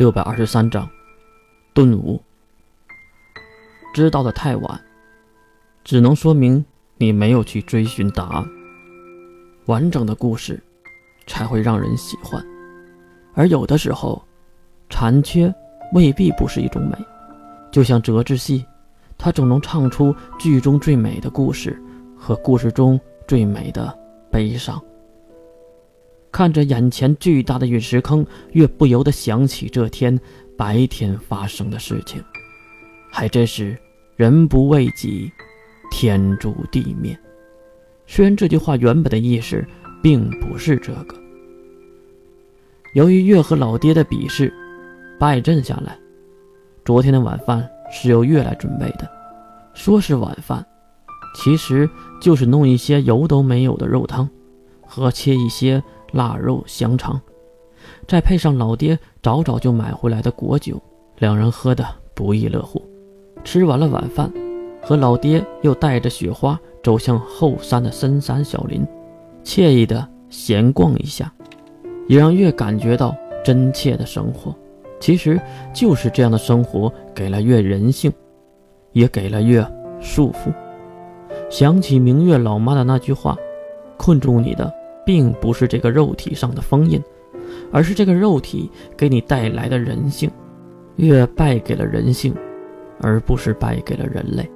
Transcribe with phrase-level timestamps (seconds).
[0.00, 0.88] 六百二十三章，
[1.74, 2.18] 顿悟。
[3.92, 4.80] 知道的太晚，
[5.84, 6.64] 只能说明
[6.96, 8.42] 你没有去追寻答案。
[9.66, 10.58] 完整的故事
[11.26, 12.42] 才会让人喜欢，
[13.34, 14.24] 而有的时候，
[14.88, 15.54] 残缺
[15.92, 16.96] 未必不是一种美。
[17.70, 18.64] 就像折子戏，
[19.18, 21.78] 它总能唱出剧中最美的故事
[22.16, 22.98] 和故事中
[23.28, 23.94] 最美的
[24.30, 24.82] 悲伤。
[26.32, 30.18] 看着眼前巨大的陨石坑，月不由得想起这天
[30.56, 32.22] 白天发生的事情，
[33.10, 33.76] 还真是
[34.16, 35.30] “人不为己，
[35.90, 37.18] 天诛地灭”。
[38.06, 39.64] 虽然这句话原本的意思
[40.02, 41.16] 并不是这个。
[42.94, 44.52] 由于月和老爹的比试，
[45.18, 45.98] 败阵下来，
[46.84, 49.10] 昨天的晚饭是由月来准备的。
[49.74, 50.64] 说是晚饭，
[51.34, 51.88] 其实
[52.20, 54.28] 就是弄一些油都没有的肉汤，
[54.80, 55.82] 和切一些。
[56.12, 57.20] 腊肉、香肠，
[58.06, 60.80] 再配上老爹早早就买回来的果酒，
[61.18, 62.82] 两人喝得不亦乐乎。
[63.44, 64.30] 吃完了晚饭，
[64.82, 68.86] 和老爹又带着雪花走向后山的深山小林，
[69.44, 71.32] 惬意的闲逛一下，
[72.08, 73.14] 也让月感觉到
[73.44, 74.54] 真切的生活。
[74.98, 75.40] 其实
[75.72, 78.12] 就是这样的生活，给了月人性，
[78.92, 79.66] 也给了月
[80.00, 80.52] 束缚。
[81.48, 83.36] 想起明月老妈的那句话
[83.96, 84.70] ：“困住你的。”
[85.10, 87.02] 并不是这个肉体上的封印，
[87.72, 90.30] 而是这个肉体给你带来的人性。
[90.94, 92.32] 月败给了人性，
[93.00, 94.48] 而不是败给了人类。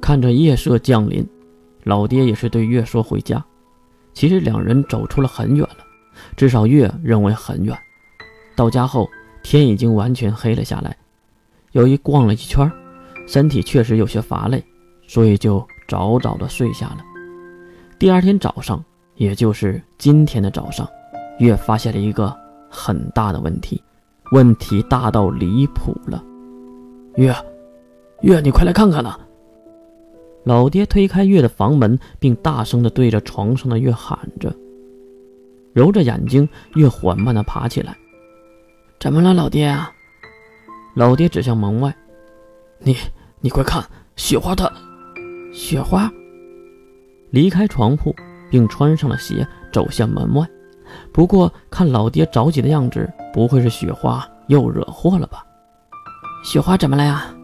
[0.00, 1.24] 看着夜色降临，
[1.84, 3.44] 老爹也是对月说回家。
[4.12, 5.78] 其实两人走出了很远了，
[6.36, 7.78] 至少月认为很远。
[8.56, 9.08] 到家后，
[9.44, 10.96] 天已经完全黑了下来。
[11.70, 12.68] 由于逛了一圈，
[13.28, 14.60] 身体确实有些乏累，
[15.06, 16.98] 所以就早早的睡下了。
[17.96, 18.84] 第二天早上。
[19.16, 20.88] 也就是今天的早上，
[21.38, 22.34] 月发现了一个
[22.68, 23.80] 很大的问题，
[24.32, 26.22] 问题大到离谱了。
[27.16, 27.34] 月，
[28.22, 29.16] 月，你快来看看呐！
[30.42, 34.54] 老爹推开月的房门，并大声的对着床上的月喊着，
[35.72, 37.96] 揉着眼睛，月缓慢的爬起来。
[38.98, 39.92] 怎么了，老爹啊？
[40.94, 41.94] 老爹指向门外，
[42.80, 42.96] 你，
[43.40, 43.82] 你快看，
[44.16, 44.70] 雪花它，
[45.52, 46.10] 雪花。
[47.30, 48.14] 离开床铺。
[48.54, 50.48] 并穿上了鞋，走向门外。
[51.12, 55.44] 不过看老爹着急的样子，不会是雪花又惹祸了吧？
[56.44, 57.34] 雪花怎么了呀？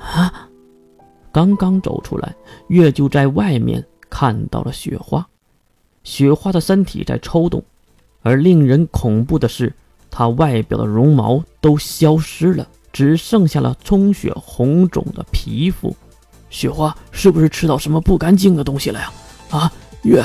[0.00, 0.48] 啊！
[1.30, 2.34] 刚刚走出来，
[2.66, 5.24] 月就在外面看到了雪花。
[6.02, 7.62] 雪花的身体在抽动，
[8.22, 9.72] 而令人恐怖的是，
[10.10, 15.94] 它外表的绒毛都消失了，只剩下了充血红肿的皮肤。
[16.50, 19.12] 雪花是不是吃到什么不干净的东西了呀？
[19.56, 19.72] 啊，
[20.02, 20.22] 月，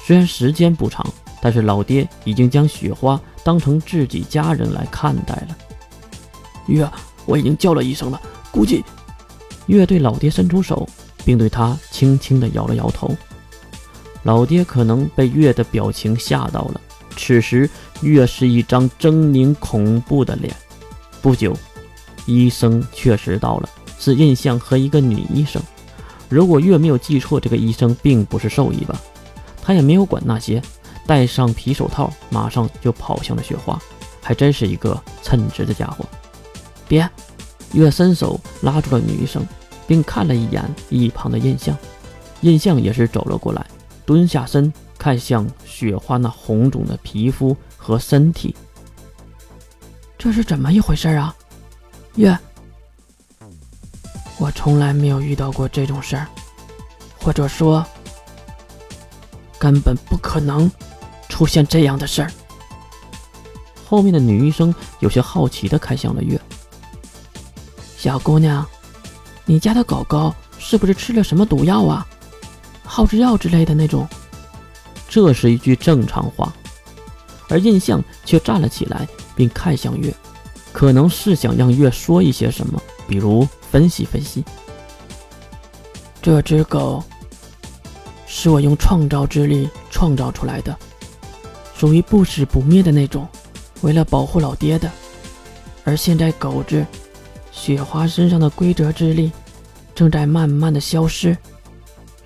[0.00, 1.06] 虽然时间不长，
[1.40, 5.56] 但是老爹已经将雪花当成自己家人来看待了。
[6.66, 6.88] 月，
[7.24, 8.20] 我已经叫了医生了，
[8.50, 8.84] 估计……
[9.66, 10.88] 月对老爹伸出手，
[11.24, 13.14] 并对他轻轻地摇了摇头。
[14.24, 16.80] 老爹可能被月的表情吓到了。
[17.16, 17.68] 此时，
[18.00, 20.54] 月是一张狰狞恐怖的脸。
[21.22, 21.56] 不久，
[22.26, 23.68] 医生确实到了，
[23.98, 25.62] 是印象和一个女医生。
[26.28, 29.00] 如果月没有记错，这个医生并不是兽医吧？
[29.62, 30.62] 他也没有管那些，
[31.06, 33.80] 戴上皮手套，马上就跑向了雪花，
[34.22, 36.04] 还真是一个称职的家伙。
[36.86, 37.08] 别！
[37.72, 39.46] 月伸手拉住了女医生，
[39.86, 41.76] 并看了一眼一旁的印象，
[42.40, 43.66] 印象也是走了过来，
[44.06, 48.56] 蹲下身看向雪花那红肿的皮肤和身体。
[50.16, 51.34] 这是怎么一回事啊？
[52.14, 52.38] 月。
[54.38, 56.28] 我从来没有遇到过这种事儿，
[57.20, 57.84] 或者说，
[59.58, 60.70] 根本不可能
[61.28, 62.30] 出现这样的事儿。
[63.84, 66.40] 后面的女医生有些好奇的看向了月
[67.96, 68.64] 小姑娘
[69.44, 72.06] ：“你家的狗狗是不是吃了什么毒药啊？
[72.84, 74.06] 耗子药之类的那种？”
[75.10, 76.52] 这是一句正常话，
[77.48, 80.14] 而印象却站了起来，并看向月，
[80.70, 83.48] 可能是想让月说一些什么，比如。
[83.70, 84.44] 分析分析，
[86.22, 87.02] 这只狗
[88.26, 90.76] 是我用创造之力创造出来的，
[91.74, 93.28] 属于不死不灭的那种，
[93.82, 94.90] 为了保护老爹的。
[95.84, 96.84] 而现在狗子
[97.52, 99.32] 雪花身上的规则之力
[99.94, 101.36] 正在慢慢的消失。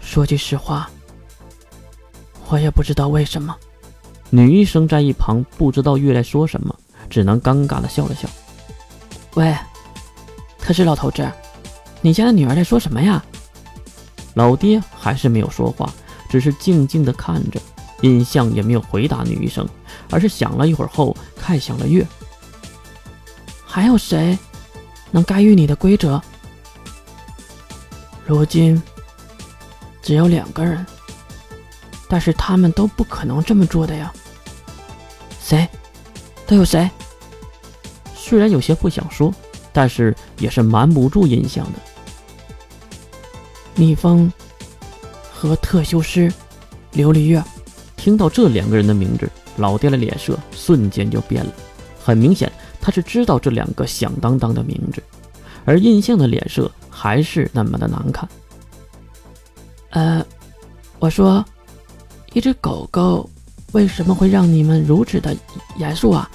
[0.01, 0.91] 说句实话，
[2.49, 3.57] 我也不知道为什么。
[4.31, 6.75] 女医生在一旁不知道月来说什么，
[7.11, 8.29] 只能尴尬的笑了笑。
[9.35, 9.55] 喂。
[10.63, 11.29] 可是老头子，
[12.01, 13.23] 你家的女儿在说什么呀？
[14.35, 15.93] 老爹还是没有说话，
[16.31, 17.61] 只是静静的看着，
[18.03, 19.69] 印象也没有回答女医生，
[20.09, 22.07] 而是想了一会儿后看向了月。
[23.67, 24.39] 还有谁
[25.11, 26.23] 能干预你的规则？
[28.25, 28.81] 如今
[30.01, 30.87] 只有两个人，
[32.09, 34.13] 但是他们都不可能这么做的呀。
[35.43, 35.69] 谁？
[36.47, 36.89] 都有谁？
[38.15, 39.35] 虽然有些不想说，
[39.73, 41.79] 但是也是瞒不住印象的。
[43.75, 44.31] 逆风
[45.33, 46.33] 和特修师
[46.93, 47.43] 琉璃月，
[47.97, 51.53] 听到这两个人的名字，老爹的脸色瞬间就变了。
[52.05, 55.03] 很明显，他是知道这两个响当当的名字，
[55.65, 58.29] 而印象的脸色还是那么的难看。
[59.91, 60.25] 呃，
[60.99, 61.45] 我说，
[62.33, 63.29] 一只狗狗
[63.73, 65.35] 为什么会让你们如此的
[65.77, 66.31] 严肃啊？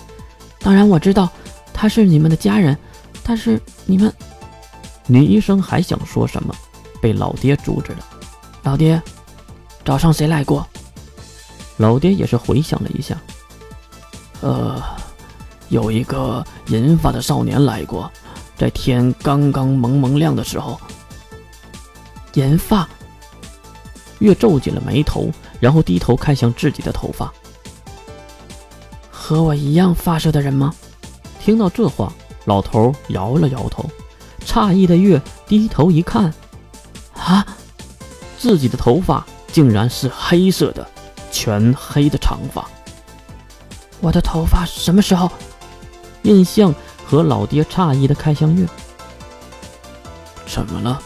[0.59, 1.29] 当然我知道，
[1.73, 2.77] 它是你们的家人，
[3.27, 4.11] 但是你们……
[5.05, 6.55] 女医生还想说什么？
[7.01, 7.99] 被老爹阻止了。
[8.63, 9.01] 老爹，
[9.85, 10.65] 早上谁来过？
[11.77, 13.15] 老爹也是回想了一下，
[14.41, 14.81] 呃，
[15.69, 18.11] 有一个银发的少年来过，
[18.55, 20.79] 在天刚刚蒙蒙亮的时候。
[22.33, 22.87] 银发。
[24.19, 25.29] 月皱紧了眉头，
[25.59, 27.31] 然后低头看向自己的头发。
[29.11, 30.73] 和我一样发色的人吗？
[31.39, 32.11] 听到这话，
[32.47, 33.85] 老头摇了摇头，
[34.45, 36.33] 诧异的月低头一看。
[37.13, 37.45] 啊！
[38.39, 40.87] 自己的头发竟然是黑色的，
[41.29, 42.65] 全黑的长发。
[43.99, 45.29] 我的头发什么时候？
[46.21, 46.73] 印象
[47.05, 48.65] 和老爹诧异的看向月。
[50.45, 51.01] 怎么了？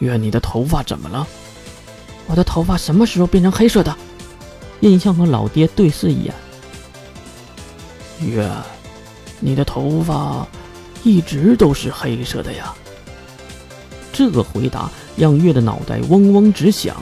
[0.00, 1.26] 月，你的头发怎么了？
[2.26, 3.96] 我的头发什么时候变成黑色的？
[4.80, 6.34] 印象和老爹对视一眼。
[8.20, 8.50] 月，
[9.40, 10.46] 你的头发
[11.04, 12.74] 一直都是黑色的呀。
[14.12, 16.96] 这个回答让月的脑袋嗡嗡直响。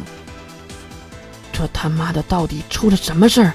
[1.52, 3.54] 这他妈的到底出了什么事儿？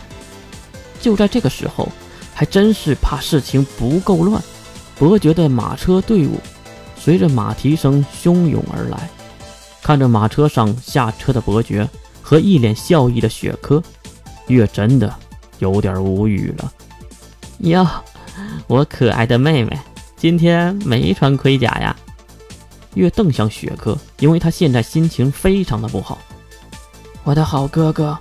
[1.00, 1.88] 就在这个时候，
[2.34, 4.42] 还真是怕事情不够乱。
[4.98, 6.40] 伯爵的马车队伍
[6.98, 9.10] 随着马蹄声汹涌而来，
[9.82, 11.88] 看着马车上下车的伯爵
[12.22, 13.84] 和一脸笑意的雪珂，
[14.48, 15.14] 月真的
[15.60, 16.72] 有点无语了。
[17.60, 17.88] 哟，
[18.68, 19.78] 我可爱的妹妹，
[20.16, 21.96] 今天没穿盔甲呀？
[22.96, 26.18] 月瞪向雪珂，因为他现在心情非常的不好。
[27.24, 28.18] 我的好哥哥，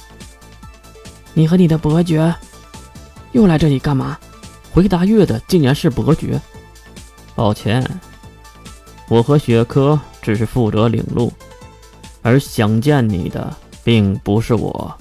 [1.35, 2.33] 你和你的伯爵
[3.33, 4.19] 又来这里干嘛？
[4.73, 6.41] 回答月的竟然是伯爵。
[7.35, 7.85] 抱歉，
[9.09, 11.33] 我和雪珂只是负责领路，
[12.23, 13.53] 而想见你的
[13.83, 14.97] 并不是我，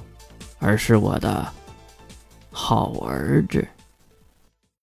[0.57, 1.45] 而是我的
[2.49, 3.67] 好儿子。